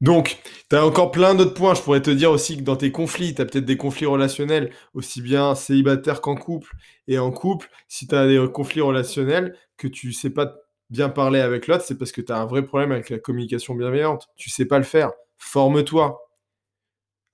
Donc, 0.00 0.38
tu 0.70 0.76
as 0.76 0.86
encore 0.86 1.10
plein 1.10 1.34
d'autres 1.34 1.52
points. 1.52 1.74
Je 1.74 1.82
pourrais 1.82 2.00
te 2.00 2.10
dire 2.10 2.30
aussi 2.30 2.56
que 2.56 2.62
dans 2.62 2.76
tes 2.76 2.92
conflits, 2.92 3.34
tu 3.34 3.42
as 3.42 3.44
peut-être 3.44 3.66
des 3.66 3.76
conflits 3.76 4.06
relationnels, 4.06 4.72
aussi 4.94 5.20
bien 5.20 5.54
célibataire 5.54 6.22
qu'en 6.22 6.34
couple. 6.34 6.72
Et 7.06 7.18
en 7.18 7.30
couple, 7.30 7.68
si 7.88 8.06
tu 8.06 8.14
as 8.14 8.26
des 8.26 8.42
conflits 8.50 8.80
relationnels, 8.80 9.54
que 9.76 9.86
tu 9.86 10.14
sais 10.14 10.30
pas 10.30 10.54
bien 10.88 11.10
parler 11.10 11.40
avec 11.40 11.66
l'autre, 11.66 11.84
c'est 11.84 11.98
parce 11.98 12.10
que 12.10 12.22
tu 12.22 12.32
as 12.32 12.38
un 12.38 12.46
vrai 12.46 12.64
problème 12.64 12.90
avec 12.90 13.10
la 13.10 13.18
communication 13.18 13.74
bienveillante. 13.74 14.28
Tu 14.36 14.48
sais 14.48 14.64
pas 14.64 14.78
le 14.78 14.84
faire. 14.84 15.12
Forme-toi. 15.36 16.26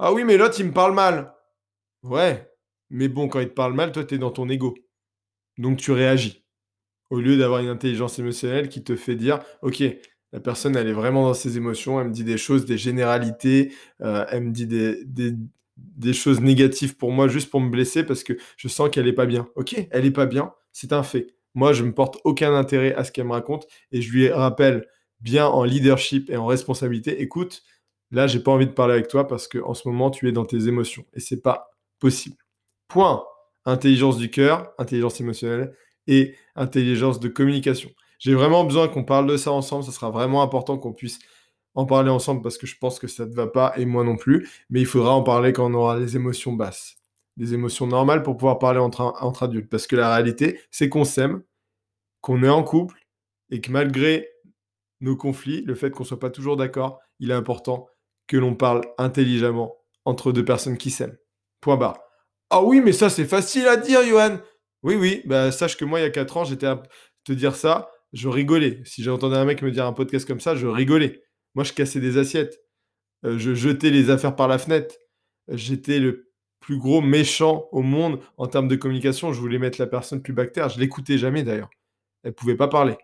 Ah 0.00 0.12
oui, 0.12 0.24
mais 0.24 0.36
l'autre, 0.36 0.56
il 0.58 0.66
me 0.66 0.72
parle 0.72 0.94
mal. 0.94 1.32
Ouais, 2.02 2.50
mais 2.90 3.06
bon, 3.08 3.28
quand 3.28 3.38
il 3.38 3.50
te 3.50 3.54
parle 3.54 3.74
mal, 3.74 3.92
toi, 3.92 4.04
tu 4.04 4.16
es 4.16 4.18
dans 4.18 4.32
ton 4.32 4.48
ego. 4.48 4.74
Donc 5.60 5.78
tu 5.78 5.92
réagis. 5.92 6.42
Au 7.10 7.20
lieu 7.20 7.36
d'avoir 7.36 7.60
une 7.60 7.68
intelligence 7.68 8.18
émotionnelle 8.18 8.68
qui 8.68 8.82
te 8.82 8.96
fait 8.96 9.16
dire, 9.16 9.40
OK, 9.62 9.82
la 10.32 10.40
personne, 10.40 10.76
elle 10.76 10.88
est 10.88 10.92
vraiment 10.92 11.24
dans 11.24 11.34
ses 11.34 11.56
émotions, 11.56 12.00
elle 12.00 12.08
me 12.08 12.12
dit 12.12 12.24
des 12.24 12.38
choses, 12.38 12.64
des 12.64 12.78
généralités, 12.78 13.72
euh, 14.00 14.24
elle 14.30 14.44
me 14.44 14.52
dit 14.52 14.66
des, 14.66 16.12
choses 16.12 16.40
négatives 16.40 16.96
pour 16.96 17.10
moi 17.12 17.28
juste 17.28 17.50
pour 17.50 17.60
me 17.60 17.68
blesser 17.68 18.04
parce 18.04 18.22
que 18.22 18.34
je 18.56 18.68
sens 18.68 18.88
qu'elle 18.90 19.06
n'est 19.06 19.12
pas 19.12 19.26
bien. 19.26 19.48
OK, 19.56 19.74
elle 19.90 20.04
n'est 20.04 20.10
pas 20.10 20.26
bien, 20.26 20.52
c'est 20.72 20.92
un 20.92 21.02
fait. 21.02 21.34
Moi, 21.54 21.72
je 21.72 21.84
ne 21.84 21.90
porte 21.90 22.18
aucun 22.24 22.54
intérêt 22.54 22.94
à 22.94 23.04
ce 23.04 23.12
qu'elle 23.12 23.26
me 23.26 23.32
raconte 23.32 23.66
et 23.90 24.00
je 24.00 24.12
lui 24.12 24.28
rappelle 24.30 24.86
bien 25.20 25.46
en 25.46 25.64
leadership 25.64 26.30
et 26.30 26.36
en 26.36 26.46
responsabilité, 26.46 27.20
écoute, 27.20 27.62
là, 28.12 28.26
j'ai 28.28 28.40
pas 28.40 28.52
envie 28.52 28.66
de 28.66 28.72
parler 28.72 28.94
avec 28.94 29.08
toi 29.08 29.26
parce 29.26 29.48
qu'en 29.48 29.74
ce 29.74 29.86
moment, 29.88 30.10
tu 30.10 30.28
es 30.28 30.32
dans 30.32 30.46
tes 30.46 30.68
émotions 30.68 31.04
et 31.12 31.20
c'est 31.20 31.42
pas 31.42 31.70
possible. 31.98 32.36
Point 32.88 33.24
intelligence 33.64 34.18
du 34.18 34.30
cœur, 34.30 34.72
intelligence 34.78 35.20
émotionnelle 35.20 35.74
et 36.06 36.34
intelligence 36.56 37.20
de 37.20 37.28
communication. 37.28 37.90
J'ai 38.18 38.34
vraiment 38.34 38.64
besoin 38.64 38.88
qu'on 38.88 39.04
parle 39.04 39.26
de 39.26 39.36
ça 39.36 39.50
ensemble. 39.50 39.84
Ça 39.84 39.92
sera 39.92 40.10
vraiment 40.10 40.42
important 40.42 40.78
qu'on 40.78 40.92
puisse 40.92 41.18
en 41.74 41.86
parler 41.86 42.10
ensemble 42.10 42.42
parce 42.42 42.58
que 42.58 42.66
je 42.66 42.76
pense 42.78 42.98
que 42.98 43.06
ça 43.06 43.26
ne 43.26 43.34
va 43.34 43.46
pas 43.46 43.72
et 43.76 43.86
moi 43.86 44.04
non 44.04 44.16
plus. 44.16 44.48
Mais 44.68 44.80
il 44.80 44.86
faudra 44.86 45.12
en 45.12 45.22
parler 45.22 45.52
quand 45.52 45.70
on 45.70 45.74
aura 45.74 45.98
les 45.98 46.16
émotions 46.16 46.52
basses. 46.52 46.96
Des 47.36 47.54
émotions 47.54 47.86
normales 47.86 48.22
pour 48.22 48.36
pouvoir 48.36 48.58
parler 48.58 48.78
entre, 48.78 49.14
entre 49.20 49.44
adultes. 49.44 49.70
Parce 49.70 49.86
que 49.86 49.96
la 49.96 50.12
réalité, 50.12 50.60
c'est 50.70 50.88
qu'on 50.88 51.04
s'aime, 51.04 51.42
qu'on 52.20 52.42
est 52.42 52.48
en 52.48 52.62
couple 52.62 53.06
et 53.50 53.60
que 53.60 53.70
malgré 53.70 54.28
nos 55.00 55.16
conflits, 55.16 55.62
le 55.62 55.74
fait 55.74 55.90
qu'on 55.90 56.04
soit 56.04 56.20
pas 56.20 56.30
toujours 56.30 56.56
d'accord, 56.56 57.00
il 57.20 57.30
est 57.30 57.34
important 57.34 57.86
que 58.26 58.36
l'on 58.36 58.54
parle 58.54 58.82
intelligemment 58.98 59.76
entre 60.04 60.32
deux 60.32 60.44
personnes 60.44 60.76
qui 60.76 60.90
s'aiment. 60.90 61.16
Point 61.62 61.76
barre. 61.76 62.09
Ah 62.50 62.62
oui, 62.62 62.80
mais 62.80 62.92
ça 62.92 63.10
c'est 63.10 63.24
facile 63.26 63.66
à 63.68 63.76
dire, 63.76 64.02
Johan. 64.04 64.38
Oui, 64.82 64.96
oui, 64.96 65.22
bah 65.24 65.52
sache 65.52 65.76
que 65.76 65.84
moi 65.84 66.00
il 66.00 66.02
y 66.02 66.06
a 66.06 66.10
4 66.10 66.36
ans, 66.36 66.44
j'étais 66.44 66.66
à 66.66 66.82
te 67.24 67.32
dire 67.32 67.54
ça, 67.54 67.90
je 68.12 68.28
rigolais. 68.28 68.80
Si 68.84 69.02
j'entendais 69.02 69.36
un 69.36 69.44
mec 69.44 69.62
me 69.62 69.70
dire 69.70 69.86
un 69.86 69.92
podcast 69.92 70.26
comme 70.26 70.40
ça, 70.40 70.56
je 70.56 70.66
rigolais. 70.66 71.22
Moi 71.54 71.64
je 71.64 71.72
cassais 71.72 72.00
des 72.00 72.18
assiettes. 72.18 72.60
Euh, 73.24 73.38
je 73.38 73.54
jetais 73.54 73.90
les 73.90 74.10
affaires 74.10 74.36
par 74.36 74.48
la 74.48 74.58
fenêtre. 74.58 74.96
J'étais 75.48 75.98
le 76.00 76.32
plus 76.60 76.78
gros 76.78 77.00
méchant 77.02 77.68
au 77.72 77.82
monde 77.82 78.20
en 78.36 78.46
termes 78.48 78.68
de 78.68 78.76
communication. 78.76 79.32
Je 79.32 79.40
voulais 79.40 79.58
mettre 79.58 79.80
la 79.80 79.86
personne 79.86 80.22
plus 80.22 80.32
bactère. 80.32 80.68
Je 80.68 80.80
l'écoutais 80.80 81.18
jamais 81.18 81.42
d'ailleurs. 81.42 81.70
Elle 82.24 82.34
pouvait 82.34 82.56
pas 82.56 82.68
parler. 82.68 82.96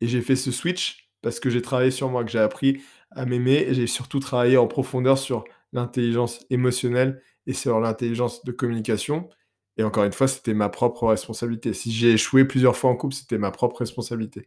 Et 0.00 0.06
j'ai 0.08 0.20
fait 0.22 0.36
ce 0.36 0.52
switch 0.52 1.10
parce 1.22 1.40
que 1.40 1.50
j'ai 1.50 1.62
travaillé 1.62 1.90
sur 1.90 2.08
moi, 2.10 2.24
que 2.24 2.30
j'ai 2.30 2.38
appris 2.38 2.82
à 3.10 3.24
m'aimer. 3.26 3.68
J'ai 3.70 3.86
surtout 3.86 4.20
travaillé 4.20 4.56
en 4.56 4.66
profondeur 4.66 5.18
sur 5.18 5.44
l'intelligence 5.72 6.44
émotionnelle 6.50 7.22
et 7.46 7.52
sur 7.52 7.80
l'intelligence 7.80 8.44
de 8.44 8.52
communication. 8.52 9.28
Et 9.76 9.82
encore 9.82 10.04
une 10.04 10.12
fois, 10.12 10.28
c'était 10.28 10.54
ma 10.54 10.68
propre 10.68 11.08
responsabilité. 11.08 11.72
Si 11.72 11.92
j'ai 11.92 12.12
échoué 12.12 12.44
plusieurs 12.44 12.76
fois 12.76 12.90
en 12.90 12.96
couple, 12.96 13.14
c'était 13.14 13.38
ma 13.38 13.50
propre 13.50 13.78
responsabilité. 13.78 14.46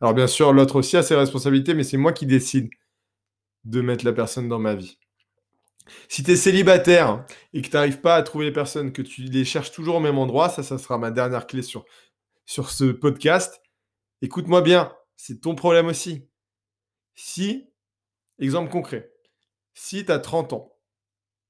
Alors 0.00 0.14
bien 0.14 0.26
sûr, 0.26 0.52
l'autre 0.52 0.76
aussi 0.76 0.96
a 0.96 1.02
ses 1.02 1.14
responsabilités, 1.14 1.74
mais 1.74 1.84
c'est 1.84 1.96
moi 1.96 2.12
qui 2.12 2.26
décide 2.26 2.68
de 3.64 3.80
mettre 3.80 4.04
la 4.04 4.12
personne 4.12 4.48
dans 4.48 4.58
ma 4.58 4.74
vie. 4.74 4.98
Si 6.08 6.22
tu 6.22 6.32
es 6.32 6.36
célibataire 6.36 7.24
et 7.52 7.62
que 7.62 7.68
tu 7.68 7.74
n'arrives 7.74 8.00
pas 8.00 8.16
à 8.16 8.22
trouver 8.22 8.46
les 8.46 8.52
personnes, 8.52 8.92
que 8.92 9.02
tu 9.02 9.22
les 9.22 9.44
cherches 9.44 9.70
toujours 9.70 9.96
au 9.96 10.00
même 10.00 10.18
endroit, 10.18 10.48
ça, 10.48 10.62
ça 10.62 10.78
sera 10.78 10.98
ma 10.98 11.10
dernière 11.10 11.46
clé 11.46 11.62
sur, 11.62 11.84
sur 12.46 12.70
ce 12.70 12.84
podcast. 12.84 13.60
Écoute-moi 14.22 14.62
bien, 14.62 14.92
c'est 15.16 15.40
ton 15.40 15.54
problème 15.54 15.86
aussi. 15.86 16.26
Si, 17.14 17.68
exemple 18.38 18.70
concret, 18.70 19.12
si 19.74 20.04
tu 20.04 20.12
as 20.12 20.18
30 20.18 20.54
ans 20.54 20.73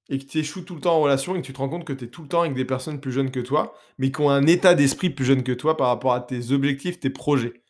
et 0.08 0.18
que 0.18 0.24
tu 0.24 0.38
échoues 0.38 0.62
tout 0.62 0.74
le 0.74 0.80
temps 0.80 0.96
en 0.96 1.00
relation 1.00 1.34
et 1.34 1.40
que 1.40 1.46
tu 1.46 1.52
te 1.52 1.58
rends 1.58 1.68
compte 1.68 1.84
que 1.84 1.92
tu 1.92 2.04
es 2.04 2.08
tout 2.08 2.22
le 2.22 2.28
temps 2.28 2.42
avec 2.42 2.54
des 2.54 2.64
personnes 2.64 3.00
plus 3.00 3.12
jeunes 3.12 3.30
que 3.30 3.40
toi, 3.40 3.74
mais 3.98 4.10
qui 4.10 4.20
ont 4.20 4.30
un 4.30 4.46
état 4.46 4.74
d'esprit 4.74 5.10
plus 5.10 5.24
jeune 5.24 5.42
que 5.42 5.52
toi 5.52 5.76
par 5.76 5.88
rapport 5.88 6.12
à 6.12 6.20
tes 6.20 6.52
objectifs, 6.52 7.00
tes 7.00 7.10
projets. 7.10 7.62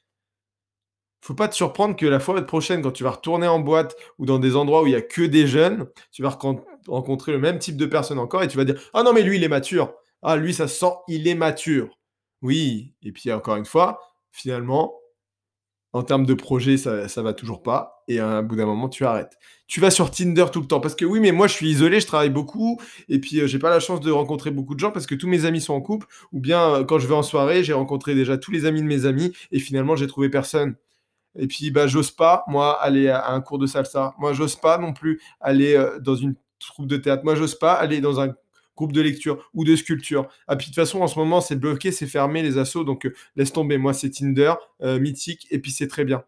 Faut 1.20 1.34
pas 1.34 1.48
te 1.48 1.54
surprendre 1.54 1.96
que 1.96 2.04
la 2.04 2.20
fois 2.20 2.40
prochaine, 2.42 2.82
quand 2.82 2.90
tu 2.90 3.02
vas 3.02 3.12
retourner 3.12 3.46
en 3.46 3.58
boîte 3.58 3.96
ou 4.18 4.26
dans 4.26 4.38
des 4.38 4.56
endroits 4.56 4.82
où 4.82 4.86
il 4.86 4.92
y 4.92 4.96
a 4.96 5.00
que 5.00 5.22
des 5.22 5.46
jeunes, 5.46 5.86
tu 6.12 6.22
vas 6.22 6.38
rencontrer 6.86 7.32
le 7.32 7.38
même 7.38 7.58
type 7.58 7.78
de 7.78 7.86
personnes 7.86 8.18
encore 8.18 8.42
et 8.42 8.48
tu 8.48 8.58
vas 8.58 8.64
dire 8.64 8.78
Ah 8.92 9.02
non, 9.02 9.14
mais 9.14 9.22
lui, 9.22 9.36
il 9.36 9.44
est 9.44 9.48
mature. 9.48 9.94
Ah, 10.20 10.36
lui, 10.36 10.52
ça 10.52 10.68
sent, 10.68 10.92
il 11.08 11.26
est 11.26 11.34
mature. 11.34 11.98
Oui, 12.42 12.94
et 13.02 13.10
puis 13.10 13.32
encore 13.32 13.56
une 13.56 13.64
fois, 13.64 14.00
finalement, 14.32 14.94
en 15.94 16.02
termes 16.02 16.26
de 16.26 16.34
projet, 16.34 16.76
ça, 16.76 17.06
ça 17.06 17.22
va 17.22 17.32
toujours 17.32 17.62
pas. 17.62 18.02
Et 18.08 18.18
à 18.18 18.26
un 18.26 18.42
bout 18.42 18.56
d'un 18.56 18.66
moment, 18.66 18.88
tu 18.88 19.04
arrêtes. 19.04 19.38
Tu 19.68 19.78
vas 19.80 19.92
sur 19.92 20.10
Tinder 20.10 20.46
tout 20.52 20.60
le 20.60 20.66
temps. 20.66 20.80
Parce 20.80 20.96
que 20.96 21.04
oui, 21.04 21.20
mais 21.20 21.30
moi, 21.30 21.46
je 21.46 21.52
suis 21.52 21.68
isolé, 21.70 22.00
je 22.00 22.06
travaille 22.06 22.30
beaucoup. 22.30 22.80
Et 23.08 23.20
puis, 23.20 23.40
euh, 23.40 23.46
j'ai 23.46 23.60
pas 23.60 23.70
la 23.70 23.78
chance 23.78 24.00
de 24.00 24.10
rencontrer 24.10 24.50
beaucoup 24.50 24.74
de 24.74 24.80
gens 24.80 24.90
parce 24.90 25.06
que 25.06 25.14
tous 25.14 25.28
mes 25.28 25.44
amis 25.44 25.60
sont 25.60 25.72
en 25.72 25.80
couple. 25.80 26.08
Ou 26.32 26.40
bien, 26.40 26.60
euh, 26.74 26.84
quand 26.84 26.98
je 26.98 27.06
vais 27.06 27.14
en 27.14 27.22
soirée, 27.22 27.62
j'ai 27.62 27.74
rencontré 27.74 28.16
déjà 28.16 28.36
tous 28.36 28.50
les 28.50 28.66
amis 28.66 28.82
de 28.82 28.86
mes 28.86 29.06
amis. 29.06 29.32
Et 29.52 29.60
finalement, 29.60 29.94
j'ai 29.94 30.08
trouvé 30.08 30.28
personne. 30.28 30.74
Et 31.38 31.46
puis, 31.46 31.70
bah, 31.70 31.86
j'ose 31.86 32.10
pas, 32.10 32.42
moi, 32.48 32.72
aller 32.82 33.08
à 33.08 33.30
un 33.30 33.40
cours 33.40 33.60
de 33.60 33.66
salsa. 33.68 34.14
Moi, 34.18 34.32
j'ose 34.32 34.56
pas 34.56 34.78
non 34.78 34.92
plus 34.92 35.20
aller 35.40 35.74
euh, 35.76 36.00
dans 36.00 36.16
une 36.16 36.34
troupe 36.58 36.88
de 36.88 36.96
théâtre. 36.96 37.22
Moi, 37.24 37.36
j'ose 37.36 37.54
pas 37.54 37.72
aller 37.72 38.00
dans 38.00 38.20
un 38.20 38.34
groupe 38.76 38.92
de 38.92 39.00
lecture 39.00 39.50
ou 39.54 39.64
de 39.64 39.76
sculpture. 39.76 40.28
Ah, 40.46 40.56
puis 40.56 40.66
de 40.66 40.70
toute 40.70 40.76
façon, 40.76 41.00
en 41.00 41.08
ce 41.08 41.18
moment, 41.18 41.40
c'est 41.40 41.56
bloqué, 41.56 41.92
c'est 41.92 42.06
fermé, 42.06 42.42
les 42.42 42.58
assos, 42.58 42.84
donc 42.84 43.06
euh, 43.06 43.14
laisse 43.36 43.52
tomber. 43.52 43.78
Moi, 43.78 43.94
c'est 43.94 44.10
Tinder, 44.10 44.54
euh, 44.82 44.98
mythique, 44.98 45.46
et 45.50 45.58
puis 45.58 45.70
c'est 45.70 45.88
très 45.88 46.04
bien. 46.04 46.24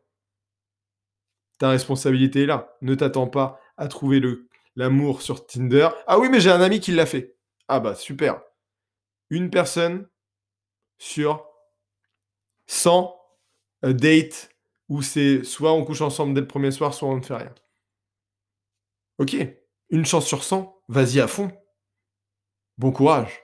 Ta 1.59 1.71
responsabilité 1.71 2.43
est 2.43 2.47
là. 2.47 2.77
Ne 2.83 2.95
t'attends 2.95 3.27
pas 3.29 3.61
à 3.77 3.89
trouver 3.89 4.21
l'amour 4.77 5.23
sur 5.23 5.47
Tinder. 5.47 5.89
Ah 6.07 6.19
oui, 6.19 6.29
mais 6.31 6.41
j'ai 6.41 6.51
un 6.51 6.61
ami 6.61 6.81
qui 6.81 6.93
l'a 6.93 7.07
fait. 7.07 7.37
Ah 7.69 7.81
bah 7.81 7.95
super. 7.95 8.43
Une 9.31 9.51
personne 9.51 10.07
sur 10.99 11.47
100 12.67 13.15
euh, 13.85 13.93
dates 13.93 14.51
où 14.89 15.03
c'est 15.03 15.45
soit 15.45 15.73
on 15.73 15.85
couche 15.85 16.01
ensemble 16.01 16.35
dès 16.35 16.41
le 16.41 16.47
premier 16.47 16.71
soir, 16.71 16.95
soit 16.95 17.09
on 17.09 17.17
ne 17.17 17.23
fait 17.23 17.35
rien. 17.35 17.55
Ok, 19.19 19.35
une 19.91 20.05
chance 20.05 20.27
sur 20.27 20.45
100, 20.45 20.83
vas-y 20.89 21.21
à 21.21 21.27
fond. 21.27 21.51
Bon 22.79 22.93
courage. 22.93 23.43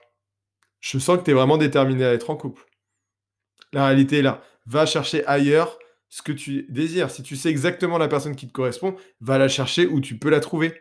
Je 0.79 0.99
sens 0.99 1.17
que 1.17 1.23
tu 1.23 1.31
es 1.31 1.33
vraiment 1.33 1.57
déterminé 1.57 2.05
à 2.05 2.13
être 2.13 2.29
en 2.29 2.35
couple. 2.35 2.65
La 3.71 3.87
réalité 3.87 4.19
est 4.19 4.21
là. 4.21 4.43
Va 4.65 4.85
chercher 4.85 5.25
ailleurs 5.25 5.79
ce 6.09 6.21
que 6.21 6.31
tu 6.31 6.67
désires. 6.69 7.09
Si 7.09 7.23
tu 7.23 7.35
sais 7.35 7.49
exactement 7.49 7.97
la 7.97 8.07
personne 8.07 8.35
qui 8.35 8.47
te 8.47 8.51
correspond, 8.51 8.95
va 9.21 9.37
la 9.39 9.47
chercher 9.47 9.87
où 9.87 9.99
tu 10.01 10.19
peux 10.19 10.29
la 10.29 10.39
trouver. 10.39 10.73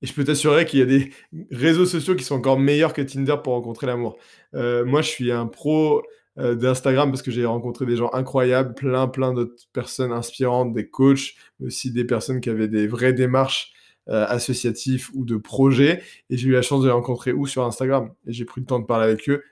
Et 0.00 0.06
je 0.06 0.14
peux 0.14 0.22
t'assurer 0.22 0.64
qu'il 0.64 0.78
y 0.78 0.82
a 0.82 0.86
des 0.86 1.10
réseaux 1.50 1.86
sociaux 1.86 2.14
qui 2.14 2.22
sont 2.22 2.36
encore 2.36 2.60
meilleurs 2.60 2.92
que 2.92 3.02
Tinder 3.02 3.36
pour 3.42 3.54
rencontrer 3.54 3.88
l'amour. 3.88 4.16
Euh, 4.54 4.84
moi, 4.84 5.02
je 5.02 5.08
suis 5.08 5.32
un 5.32 5.46
pro 5.46 6.04
euh, 6.38 6.54
d'Instagram 6.54 7.10
parce 7.10 7.22
que 7.22 7.32
j'ai 7.32 7.44
rencontré 7.44 7.84
des 7.84 7.96
gens 7.96 8.10
incroyables, 8.12 8.74
plein, 8.74 9.08
plein 9.08 9.34
d'autres 9.34 9.64
personnes 9.72 10.12
inspirantes, 10.12 10.72
des 10.72 10.88
coachs, 10.88 11.34
mais 11.58 11.66
aussi 11.66 11.90
des 11.90 12.04
personnes 12.04 12.40
qui 12.40 12.50
avaient 12.50 12.68
des 12.68 12.86
vraies 12.86 13.12
démarches 13.12 13.72
euh, 14.10 14.26
associatifs 14.26 15.10
ou 15.14 15.24
de 15.24 15.36
projets. 15.36 16.02
Et 16.30 16.36
j'ai 16.36 16.48
eu 16.48 16.52
la 16.52 16.62
chance 16.62 16.82
de 16.82 16.86
les 16.86 16.92
rencontrer 16.92 17.32
où? 17.32 17.46
Sur 17.46 17.64
Instagram. 17.64 18.12
Et 18.26 18.32
j'ai 18.32 18.44
pris 18.44 18.60
le 18.60 18.66
temps 18.66 18.78
de 18.78 18.86
parler 18.86 19.06
avec 19.06 19.28
eux 19.28 19.42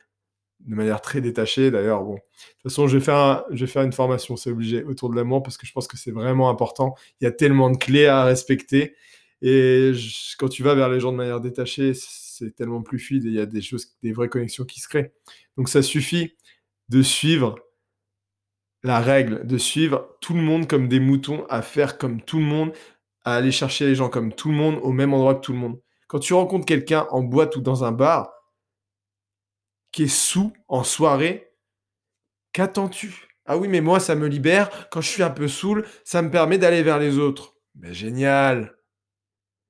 de 0.60 0.74
manière 0.74 1.00
très 1.00 1.20
détachée. 1.20 1.70
D'ailleurs, 1.70 2.02
bon, 2.02 2.14
de 2.14 2.18
toute 2.18 2.62
façon, 2.64 2.86
je 2.86 2.98
vais 2.98 3.04
faire, 3.04 3.44
je 3.50 3.64
vais 3.64 3.70
faire 3.70 3.82
une 3.82 3.92
formation, 3.92 4.36
c'est 4.36 4.50
obligé, 4.50 4.82
autour 4.84 5.10
de 5.10 5.16
l'amour 5.16 5.42
parce 5.42 5.56
que 5.56 5.66
je 5.66 5.72
pense 5.72 5.86
que 5.86 5.96
c'est 5.96 6.10
vraiment 6.10 6.50
important. 6.50 6.94
Il 7.20 7.24
y 7.24 7.26
a 7.26 7.32
tellement 7.32 7.70
de 7.70 7.76
clés 7.76 8.06
à 8.06 8.24
respecter. 8.24 8.94
Et 9.42 9.92
quand 10.38 10.48
tu 10.48 10.62
vas 10.62 10.74
vers 10.74 10.88
les 10.88 11.00
gens 11.00 11.12
de 11.12 11.16
manière 11.16 11.40
détachée, 11.40 11.92
c'est 11.94 12.54
tellement 12.54 12.82
plus 12.82 12.98
fluide 12.98 13.24
et 13.26 13.28
il 13.28 13.34
y 13.34 13.40
a 13.40 13.46
des 13.46 13.62
choses, 13.62 13.96
des 14.02 14.12
vraies 14.12 14.28
connexions 14.28 14.64
qui 14.64 14.80
se 14.80 14.88
créent. 14.88 15.12
Donc 15.56 15.68
ça 15.68 15.82
suffit 15.82 16.34
de 16.88 17.02
suivre 17.02 17.56
la 18.82 19.00
règle, 19.00 19.46
de 19.46 19.58
suivre 19.58 20.16
tout 20.20 20.34
le 20.34 20.42
monde 20.42 20.68
comme 20.68 20.88
des 20.88 21.00
moutons, 21.00 21.44
à 21.48 21.60
faire 21.62 21.98
comme 21.98 22.22
tout 22.22 22.38
le 22.38 22.44
monde, 22.44 22.72
à 23.26 23.34
aller 23.34 23.52
chercher 23.52 23.86
les 23.86 23.94
gens 23.96 24.08
comme 24.08 24.32
tout 24.32 24.48
le 24.50 24.56
monde 24.56 24.80
au 24.82 24.92
même 24.92 25.12
endroit 25.12 25.34
que 25.34 25.42
tout 25.42 25.52
le 25.52 25.58
monde. 25.58 25.80
Quand 26.08 26.20
tu 26.20 26.32
rencontres 26.34 26.66
quelqu'un 26.66 27.08
en 27.10 27.22
boîte 27.22 27.56
ou 27.56 27.60
dans 27.60 27.84
un 27.84 27.92
bar 27.92 28.30
qui 29.92 30.04
est 30.04 30.08
sous 30.08 30.52
en 30.68 30.84
soirée, 30.84 31.52
qu'attends-tu? 32.52 33.28
Ah 33.46 33.56
oui, 33.56 33.68
mais 33.68 33.80
moi, 33.80 34.00
ça 34.00 34.14
me 34.14 34.26
libère. 34.26 34.88
Quand 34.90 35.00
je 35.00 35.08
suis 35.08 35.22
un 35.22 35.30
peu 35.30 35.48
saoul, 35.48 35.86
ça 36.04 36.22
me 36.22 36.30
permet 36.30 36.58
d'aller 36.58 36.82
vers 36.82 36.98
les 36.98 37.18
autres. 37.18 37.54
Mais 37.76 37.94
génial 37.94 38.76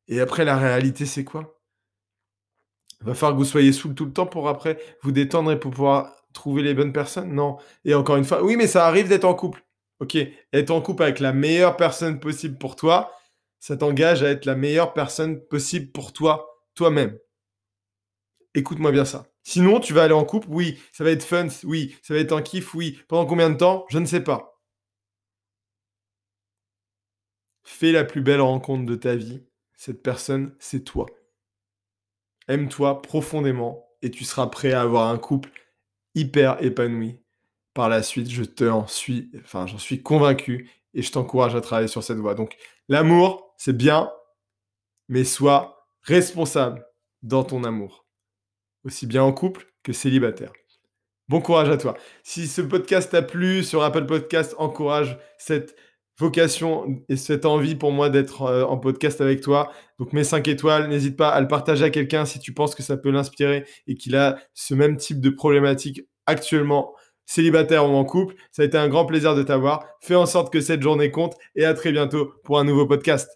Et 0.08 0.20
après, 0.20 0.44
la 0.44 0.56
réalité, 0.58 1.06
c'est 1.06 1.22
quoi? 1.24 1.60
Il 3.00 3.06
va 3.06 3.14
falloir 3.14 3.32
que 3.32 3.38
vous 3.38 3.44
soyez 3.44 3.72
saoul 3.72 3.94
tout 3.94 4.04
le 4.06 4.12
temps 4.12 4.26
pour 4.26 4.48
après 4.48 4.78
vous 5.02 5.12
détendre 5.12 5.52
et 5.52 5.60
pour 5.60 5.70
pouvoir 5.70 6.14
trouver 6.32 6.62
les 6.62 6.74
bonnes 6.74 6.92
personnes? 6.92 7.32
Non. 7.34 7.58
Et 7.84 7.94
encore 7.94 8.16
une 8.16 8.24
fois, 8.24 8.42
oui, 8.42 8.56
mais 8.56 8.66
ça 8.66 8.86
arrive 8.86 9.08
d'être 9.08 9.24
en 9.24 9.34
couple. 9.34 9.64
Ok, 10.00 10.16
être 10.52 10.70
en 10.70 10.80
couple 10.80 11.04
avec 11.04 11.20
la 11.20 11.32
meilleure 11.32 11.76
personne 11.76 12.20
possible 12.20 12.58
pour 12.58 12.76
toi, 12.76 13.12
ça 13.58 13.76
t'engage 13.76 14.22
à 14.22 14.30
être 14.30 14.44
la 14.44 14.54
meilleure 14.54 14.92
personne 14.92 15.40
possible 15.46 15.90
pour 15.92 16.12
toi, 16.12 16.48
toi-même. 16.74 17.18
Écoute-moi 18.54 18.92
bien 18.92 19.04
ça. 19.04 19.26
Sinon, 19.42 19.80
tu 19.80 19.92
vas 19.92 20.04
aller 20.04 20.14
en 20.14 20.24
couple, 20.24 20.48
oui, 20.50 20.80
ça 20.92 21.04
va 21.04 21.10
être 21.10 21.22
fun, 21.22 21.46
oui, 21.64 21.96
ça 22.02 22.14
va 22.14 22.20
être 22.20 22.32
un 22.32 22.42
kiff, 22.42 22.74
oui. 22.74 22.98
Pendant 23.06 23.26
combien 23.26 23.50
de 23.50 23.56
temps? 23.56 23.86
Je 23.90 23.98
ne 23.98 24.06
sais 24.06 24.22
pas. 24.22 24.60
Fais 27.62 27.92
la 27.92 28.04
plus 28.04 28.22
belle 28.22 28.40
rencontre 28.40 28.86
de 28.86 28.94
ta 28.94 29.14
vie. 29.14 29.44
Cette 29.76 30.02
personne, 30.02 30.56
c'est 30.58 30.84
toi. 30.84 31.06
Aime-toi 32.48 33.02
profondément 33.02 33.86
et 34.02 34.10
tu 34.10 34.24
seras 34.24 34.46
prêt 34.46 34.72
à 34.72 34.82
avoir 34.82 35.10
un 35.10 35.18
couple 35.18 35.50
hyper 36.14 36.62
épanoui. 36.62 37.20
Par 37.74 37.88
la 37.88 38.02
suite, 38.02 38.30
je 38.30 38.42
te 38.42 38.64
suis, 38.86 39.30
enfin, 39.44 39.66
j'en 39.66 39.78
suis 39.78 40.02
convaincu 40.02 40.70
et 40.94 41.02
je 41.02 41.12
t'encourage 41.12 41.54
à 41.54 41.60
travailler 41.60 41.88
sur 41.88 42.02
cette 42.02 42.18
voie. 42.18 42.34
Donc, 42.34 42.56
l'amour, 42.88 43.45
c'est 43.56 43.76
bien, 43.76 44.10
mais 45.08 45.24
sois 45.24 45.88
responsable 46.02 46.86
dans 47.22 47.44
ton 47.44 47.64
amour, 47.64 48.06
aussi 48.84 49.06
bien 49.06 49.22
en 49.22 49.32
couple 49.32 49.66
que 49.82 49.92
célibataire. 49.92 50.52
Bon 51.28 51.40
courage 51.40 51.68
à 51.68 51.76
toi. 51.76 51.96
Si 52.22 52.46
ce 52.46 52.62
podcast 52.62 53.10
t'a 53.10 53.22
plu 53.22 53.64
sur 53.64 53.82
Apple 53.82 54.06
Podcast, 54.06 54.54
encourage 54.58 55.18
cette 55.38 55.74
vocation 56.18 57.02
et 57.08 57.16
cette 57.16 57.44
envie 57.44 57.74
pour 57.74 57.92
moi 57.92 58.10
d'être 58.10 58.42
euh, 58.42 58.64
en 58.64 58.78
podcast 58.78 59.20
avec 59.20 59.40
toi. 59.40 59.70
Donc 59.98 60.12
mets 60.12 60.24
5 60.24 60.46
étoiles, 60.48 60.88
n'hésite 60.88 61.16
pas 61.16 61.28
à 61.30 61.40
le 61.40 61.48
partager 61.48 61.84
à 61.84 61.90
quelqu'un 61.90 62.24
si 62.24 62.38
tu 62.38 62.54
penses 62.54 62.74
que 62.74 62.82
ça 62.82 62.96
peut 62.96 63.10
l'inspirer 63.10 63.64
et 63.86 63.96
qu'il 63.96 64.16
a 64.16 64.38
ce 64.54 64.74
même 64.74 64.96
type 64.96 65.20
de 65.20 65.30
problématique 65.30 66.02
actuellement 66.26 66.94
célibataire 67.26 67.84
ou 67.84 67.94
en 67.94 68.04
couple. 68.04 68.36
Ça 68.52 68.62
a 68.62 68.64
été 68.64 68.78
un 68.78 68.88
grand 68.88 69.04
plaisir 69.04 69.34
de 69.34 69.42
t'avoir. 69.42 69.84
Fais 70.00 70.14
en 70.14 70.26
sorte 70.26 70.52
que 70.52 70.60
cette 70.60 70.82
journée 70.82 71.10
compte 71.10 71.34
et 71.54 71.64
à 71.64 71.74
très 71.74 71.92
bientôt 71.92 72.32
pour 72.44 72.58
un 72.58 72.64
nouveau 72.64 72.86
podcast. 72.86 73.28